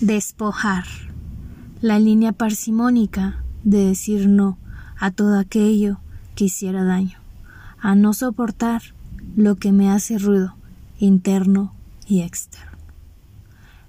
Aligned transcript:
Despojar. 0.00 0.84
La 1.80 1.98
línea 1.98 2.32
parsimónica 2.32 3.42
de 3.64 3.84
decir 3.84 4.28
no 4.28 4.56
a 4.98 5.10
todo 5.10 5.38
aquello 5.38 5.98
que 6.36 6.44
hiciera 6.44 6.84
daño, 6.84 7.18
a 7.80 7.94
no 7.94 8.12
soportar 8.12 8.82
lo 9.36 9.56
que 9.56 9.72
me 9.72 9.90
hace 9.90 10.18
ruido 10.18 10.54
interno 10.98 11.74
y 12.06 12.20
externo. 12.22 12.78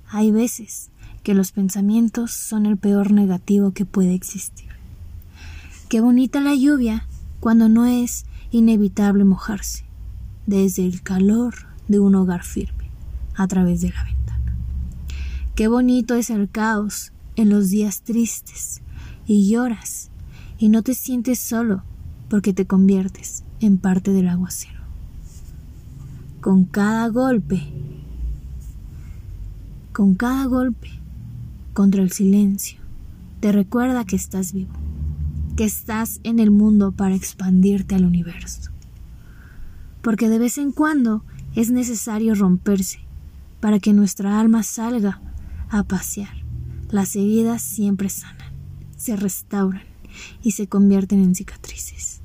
Hay 0.10 0.32
veces 0.32 0.90
que 1.24 1.36
los 1.36 1.52
pensamientos 1.52 2.32
son 2.32 2.66
el 2.66 2.78
peor 2.78 3.12
negativo 3.12 3.72
que 3.72 3.86
puede 3.86 4.14
existir. 4.14 4.70
Qué 5.90 6.02
bonita 6.02 6.40
la 6.40 6.56
lluvia 6.56 7.08
cuando 7.40 7.70
no 7.70 7.86
es 7.86 8.26
inevitable 8.52 9.24
mojarse, 9.24 9.86
desde 10.48 10.86
el 10.86 11.02
calor 11.02 11.54
de 11.88 12.00
un 12.00 12.16
hogar 12.16 12.44
firme, 12.44 12.90
a 13.36 13.48
través 13.48 13.82
de 13.82 13.90
la 13.90 14.04
ventana. 14.04 14.15
Qué 15.56 15.70
bonito 15.70 16.16
es 16.16 16.30
el 16.32 16.50
caos 16.50 17.14
en 17.38 17.50
los 17.50 17.70
días 17.70 18.02
tristes 18.02 18.82
y 19.26 19.50
lloras 19.50 20.12
y 20.58 20.68
no 20.68 20.84
te 20.84 20.94
sientes 20.94 21.40
solo 21.40 21.82
porque 22.30 22.52
te 22.52 22.68
conviertes 22.68 23.46
en 23.62 23.78
parte 23.78 24.12
del 24.12 24.28
aguacero. 24.28 24.82
Con 26.42 26.66
cada 26.66 27.08
golpe, 27.08 27.64
con 29.94 30.16
cada 30.16 30.44
golpe 30.44 30.90
contra 31.74 32.02
el 32.02 32.12
silencio, 32.12 32.82
te 33.40 33.54
recuerda 33.54 34.04
que 34.04 34.18
estás 34.18 34.52
vivo, 34.52 34.74
que 35.56 35.64
estás 35.64 36.20
en 36.24 36.40
el 36.40 36.52
mundo 36.52 36.92
para 36.92 37.16
expandirte 37.16 37.96
al 37.96 38.04
universo. 38.04 38.72
Porque 40.02 40.28
de 40.28 40.38
vez 40.38 40.58
en 40.58 40.74
cuando 40.74 41.24
es 41.56 41.72
necesario 41.72 42.36
romperse 42.36 43.00
para 43.62 43.80
que 43.80 43.94
nuestra 43.94 44.38
alma 44.38 44.62
salga 44.62 45.22
a 45.70 45.84
pasear. 45.84 46.44
Las 46.90 47.16
heridas 47.16 47.62
siempre 47.62 48.10
sanan, 48.10 48.54
se 48.98 49.16
restauran 49.16 49.84
y 50.42 50.52
se 50.52 50.68
convierten 50.68 51.24
en 51.24 51.36
cicatrices. 51.36 52.22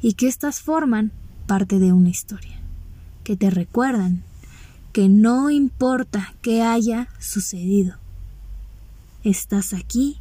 Y 0.00 0.14
que 0.14 0.28
éstas 0.28 0.60
forman 0.60 1.12
parte 1.46 1.78
de 1.78 1.92
una 1.92 2.08
historia, 2.08 2.60
que 3.24 3.36
te 3.36 3.50
recuerdan 3.50 4.22
que 4.92 5.08
no 5.08 5.50
importa 5.50 6.34
qué 6.42 6.62
haya 6.62 7.08
sucedido, 7.18 7.96
estás 9.22 9.74
aquí 9.74 10.18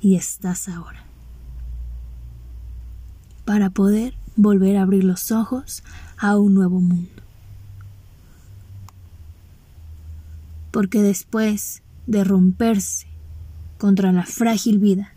y 0.00 0.16
estás 0.16 0.68
ahora. 0.68 1.04
Para 3.44 3.70
poder 3.70 4.14
volver 4.36 4.76
a 4.76 4.82
abrir 4.82 5.04
los 5.04 5.30
ojos 5.30 5.82
a 6.16 6.36
un 6.36 6.54
nuevo 6.54 6.80
mundo. 6.80 7.22
Porque 10.72 11.00
después 11.00 11.82
de 12.08 12.24
romperse 12.24 13.06
contra 13.78 14.10
la 14.10 14.26
frágil 14.26 14.78
vida, 14.78 15.12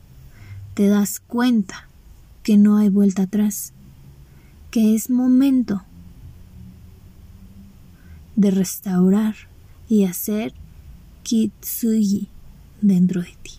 te 0.75 0.87
das 0.87 1.19
cuenta 1.19 1.89
que 2.43 2.57
no 2.57 2.77
hay 2.77 2.89
vuelta 2.89 3.23
atrás, 3.23 3.73
que 4.69 4.93
es 4.93 5.09
momento 5.09 5.81
de 8.35 8.51
restaurar 8.51 9.35
y 9.87 10.03
hacer 10.03 10.53
kitsugi 11.23 12.27
dentro 12.81 13.21
de 13.21 13.35
ti. 13.41 13.51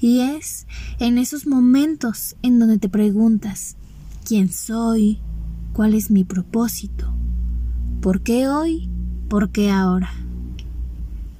Y 0.00 0.20
es 0.20 0.66
en 0.98 1.18
esos 1.18 1.46
momentos 1.46 2.36
en 2.42 2.58
donde 2.58 2.78
te 2.78 2.88
preguntas 2.88 3.76
quién 4.24 4.50
soy, 4.50 5.20
cuál 5.72 5.94
es 5.94 6.10
mi 6.10 6.24
propósito, 6.24 7.12
por 8.00 8.22
qué 8.22 8.48
hoy, 8.48 8.88
por 9.28 9.50
qué 9.50 9.70
ahora, 9.70 10.12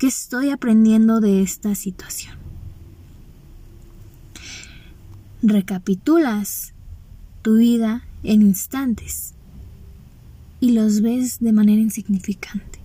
qué 0.03 0.09
estoy 0.09 0.51
aprendiendo 0.51 1.21
de 1.21 1.43
esta 1.43 1.77
situación. 1.77 2.35
Recapitulas 5.45 6.75
tu 7.43 7.59
vida 7.59 8.03
en 8.25 8.43
instantes 8.43 9.35
y 10.59 10.73
los 10.73 11.03
ves 11.03 11.39
de 11.39 11.53
manera 11.53 11.81
insignificante, 11.81 12.81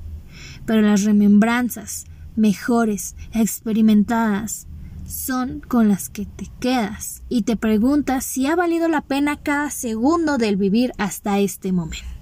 pero 0.68 0.84
las 0.84 1.06
remembranzas 1.06 2.06
mejores, 2.36 3.16
experimentadas, 3.32 4.68
son 5.08 5.62
con 5.62 5.88
las 5.88 6.10
que 6.10 6.28
te 6.28 6.52
quedas 6.60 7.24
y 7.30 7.42
te 7.42 7.56
preguntas 7.56 8.26
si 8.26 8.46
ha 8.46 8.56
valido 8.56 8.88
la 8.90 9.02
pena 9.02 9.38
cada 9.38 9.72
segundo 9.72 10.38
del 10.38 10.56
vivir 10.56 10.92
hasta 11.00 11.40
este 11.40 11.72
momento. 11.72 12.17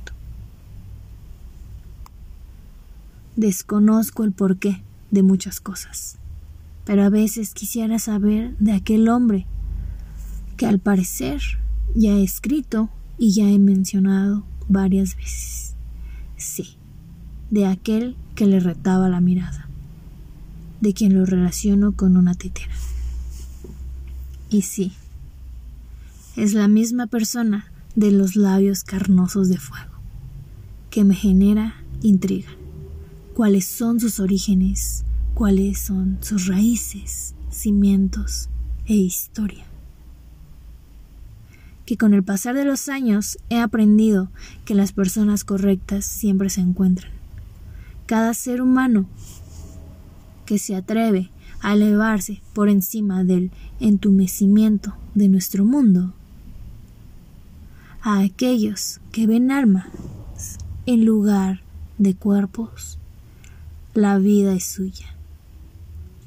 Desconozco 3.35 4.23
el 4.23 4.31
porqué 4.31 4.84
de 5.12 5.23
muchas 5.23 5.59
cosas, 5.59 6.18
pero 6.85 7.03
a 7.03 7.09
veces 7.09 7.53
quisiera 7.53 8.00
saber 8.00 8.56
de 8.57 8.72
aquel 8.72 9.09
hombre 9.09 9.46
que 10.57 10.66
al 10.66 10.79
parecer 10.79 11.41
ya 11.96 12.12
he 12.12 12.23
escrito 12.23 12.90
y 13.18 13.34
ya 13.34 13.50
he 13.50 13.59
mencionado 13.59 14.46
varias 14.69 15.16
veces. 15.16 15.75
Sí, 16.38 16.78
de 17.51 17.66
aquel 17.66 18.16
que 18.35 18.46
le 18.46 18.59
retaba 18.59 19.09
la 19.09 19.22
mirada 19.22 19.66
de 20.81 20.94
quien 20.94 21.16
lo 21.17 21.25
relaciono 21.25 21.94
con 21.94 22.17
una 22.17 22.35
tetera. 22.35 22.73
Y 24.50 24.62
sí, 24.62 24.94
es 26.35 26.53
la 26.53 26.67
misma 26.67 27.07
persona 27.07 27.72
de 27.96 28.12
los 28.12 28.35
labios 28.35 28.84
carnosos 28.84 29.50
de 29.50 29.57
fuego, 29.57 29.94
que 30.90 31.03
me 31.03 31.16
genera 31.16 31.75
intriga. 32.02 32.50
¿Cuáles 33.35 33.66
son 33.66 34.00
sus 34.00 34.22
orígenes? 34.22 35.03
¿Cuáles 35.34 35.79
son 35.79 36.19
sus 36.22 36.47
raíces, 36.47 37.35
cimientos 37.50 38.47
e 38.85 38.94
historia? 38.94 39.66
Que 41.85 41.97
con 41.97 42.13
el 42.13 42.23
pasar 42.23 42.56
de 42.56 42.63
los 42.63 42.88
años 42.88 43.38
he 43.50 43.59
aprendido 43.59 44.31
que 44.63 44.73
las 44.73 44.94
personas 44.94 45.44
correctas 45.44 46.06
siempre 46.06 46.50
se 46.50 46.62
encuentran. 46.62 47.12
Cada 48.06 48.34
ser 48.34 48.62
humano 48.62 49.06
que 50.46 50.57
se 50.57 50.73
atreve 50.73 51.29
a 51.59 51.73
elevarse 51.73 52.41
por 52.53 52.69
encima 52.69 53.25
del 53.25 53.52
entumecimiento 53.81 54.96
de 55.13 55.28
nuestro 55.28 55.66
mundo, 55.66 56.13
a 58.02 58.22
aquellos 58.22 59.02
que 59.12 59.28
ven 59.28 59.52
armas 59.52 59.88
en 60.85 61.03
lugar 61.03 61.63
de 61.97 62.16
cuerpos, 62.16 62.97
la 63.96 64.18
vida 64.18 64.54
es 64.54 64.66
suya. 64.66 65.16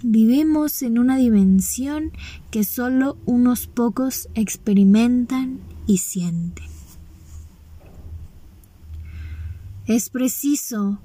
Vivimos 0.03 0.83
en 0.83 0.99
una 0.99 1.17
dimensión 1.17 2.13
que 2.51 2.65
solo 2.65 3.17
unos 3.27 3.67
pocos 3.67 4.29
experimentan 4.35 5.61
y 5.87 5.99
sienten. 5.99 6.67
Es 9.87 10.11
preciso 10.11 11.01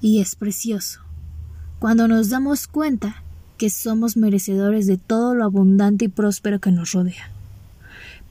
y 0.00 0.20
es 0.20 0.34
precioso 0.34 1.00
cuando 1.78 2.08
nos 2.08 2.30
damos 2.30 2.66
cuenta 2.66 3.22
que 3.58 3.70
somos 3.70 4.16
merecedores 4.16 4.86
de 4.86 4.98
todo 4.98 5.34
lo 5.34 5.44
abundante 5.44 6.06
y 6.06 6.08
próspero 6.08 6.60
que 6.60 6.72
nos 6.72 6.92
rodea. 6.92 7.30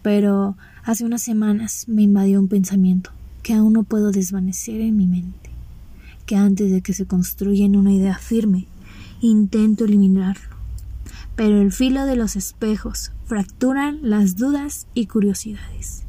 Pero 0.02 0.58
hace 0.84 1.06
unas 1.06 1.22
semanas 1.22 1.86
me 1.88 2.04
invadió 2.04 2.40
un 2.40 2.48
pensamiento 2.48 3.12
que 3.44 3.54
aún 3.54 3.74
no 3.74 3.84
puedo 3.84 4.12
desvanecer 4.12 4.82
en 4.82 4.98
mi 4.98 5.08
mente, 5.08 5.45
que 6.26 6.36
antes 6.36 6.72
de 6.72 6.82
que 6.82 6.94
se 6.94 7.06
construya 7.06 7.66
en 7.66 7.76
una 7.76 7.92
idea 7.92 8.18
firme, 8.18 8.68
intento 9.22 9.86
eliminarlo. 9.86 10.56
Pero 11.36 11.62
el 11.62 11.72
filo 11.72 12.06
de 12.06 12.16
los 12.16 12.36
espejos 12.36 13.12
fracturan 13.26 14.00
las 14.02 14.36
dudas 14.36 14.88
y 14.94 15.08
curiosidades. 15.08 16.04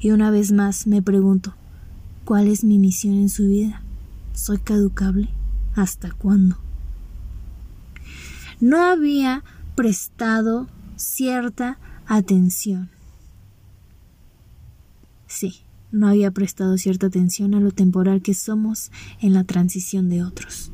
Y 0.00 0.10
una 0.10 0.30
vez 0.30 0.52
más 0.52 0.86
me 0.86 1.02
pregunto, 1.02 1.54
¿cuál 2.24 2.48
es 2.48 2.64
mi 2.64 2.78
misión 2.78 3.14
en 3.14 3.28
su 3.28 3.46
vida? 3.46 3.82
¿Soy 4.32 4.58
caducable? 4.58 5.28
¿Hasta 5.74 6.10
cuándo? 6.10 6.56
no 8.60 8.82
había 8.82 9.42
prestado 9.74 10.68
cierta 10.96 11.78
atención. 12.06 12.90
Sí, 15.26 15.62
no 15.92 16.08
había 16.08 16.30
prestado 16.30 16.78
cierta 16.78 17.06
atención 17.06 17.54
a 17.54 17.60
lo 17.60 17.72
temporal 17.72 18.22
que 18.22 18.34
somos 18.34 18.90
en 19.20 19.32
la 19.34 19.44
transición 19.44 20.08
de 20.08 20.22
otros. 20.22 20.70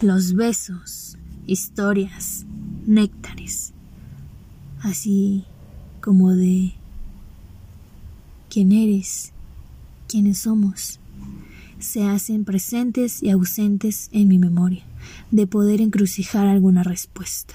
Los 0.00 0.34
besos, 0.34 1.16
historias, 1.46 2.44
néctares, 2.86 3.72
así 4.80 5.44
como 6.00 6.34
de 6.34 6.74
quién 8.50 8.72
eres, 8.72 9.32
quiénes 10.06 10.38
somos, 10.38 11.00
se 11.78 12.04
hacen 12.04 12.44
presentes 12.44 13.22
y 13.22 13.30
ausentes 13.30 14.08
en 14.12 14.28
mi 14.28 14.38
memoria 14.38 14.84
de 15.30 15.46
poder 15.46 15.80
encrucijar 15.80 16.46
alguna 16.46 16.82
respuesta. 16.82 17.54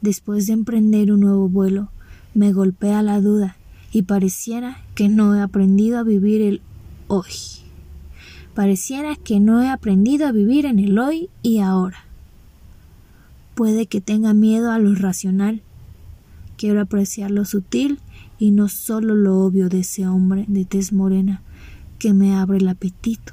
Después 0.00 0.46
de 0.46 0.52
emprender 0.52 1.12
un 1.12 1.20
nuevo 1.20 1.48
vuelo, 1.48 1.90
me 2.34 2.52
golpea 2.52 3.02
la 3.02 3.20
duda 3.20 3.56
y 3.94 4.02
pareciera 4.02 4.78
que 4.96 5.08
no 5.08 5.36
he 5.36 5.40
aprendido 5.40 6.00
a 6.00 6.02
vivir 6.02 6.42
el 6.42 6.62
hoy. 7.06 7.30
Pareciera 8.52 9.14
que 9.14 9.38
no 9.38 9.62
he 9.62 9.68
aprendido 9.68 10.26
a 10.26 10.32
vivir 10.32 10.66
en 10.66 10.80
el 10.80 10.98
hoy 10.98 11.30
y 11.42 11.60
ahora. 11.60 11.98
Puede 13.54 13.86
que 13.86 14.00
tenga 14.00 14.34
miedo 14.34 14.72
a 14.72 14.80
lo 14.80 14.90
irracional. 14.90 15.62
Quiero 16.56 16.80
apreciar 16.80 17.30
lo 17.30 17.44
sutil 17.44 18.00
y 18.36 18.50
no 18.50 18.68
solo 18.68 19.14
lo 19.14 19.38
obvio 19.38 19.68
de 19.68 19.80
ese 19.80 20.08
hombre 20.08 20.44
de 20.48 20.64
tez 20.64 20.92
morena 20.92 21.42
que 22.00 22.12
me 22.14 22.34
abre 22.34 22.58
el 22.58 22.66
apetito 22.66 23.32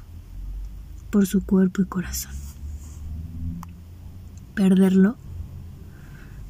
por 1.10 1.26
su 1.26 1.44
cuerpo 1.44 1.82
y 1.82 1.86
corazón. 1.86 2.32
Perderlo. 4.54 5.16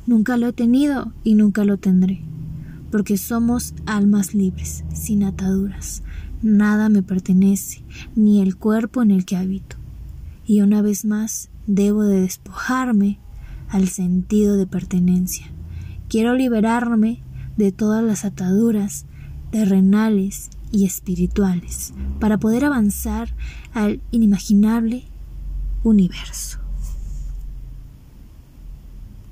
Nunca 0.06 0.36
lo 0.36 0.48
he 0.48 0.52
tenido 0.52 1.12
y 1.24 1.34
nunca 1.34 1.64
lo 1.64 1.78
tendré, 1.78 2.20
porque 2.92 3.16
somos 3.16 3.74
almas 3.86 4.34
libres, 4.34 4.84
sin 4.92 5.24
ataduras, 5.24 6.04
Nada 6.42 6.88
me 6.88 7.04
pertenece, 7.04 7.84
ni 8.16 8.40
el 8.40 8.56
cuerpo 8.56 9.00
en 9.00 9.12
el 9.12 9.24
que 9.24 9.36
habito. 9.36 9.76
Y 10.44 10.60
una 10.60 10.82
vez 10.82 11.04
más 11.04 11.50
debo 11.68 12.02
de 12.02 12.20
despojarme 12.20 13.20
al 13.68 13.86
sentido 13.88 14.56
de 14.56 14.66
pertenencia. 14.66 15.46
Quiero 16.08 16.34
liberarme 16.34 17.22
de 17.56 17.70
todas 17.70 18.02
las 18.02 18.24
ataduras 18.24 19.06
terrenales 19.52 20.50
y 20.72 20.84
espirituales 20.84 21.94
para 22.18 22.38
poder 22.38 22.64
avanzar 22.64 23.36
al 23.72 24.02
inimaginable 24.10 25.04
universo. 25.84 26.61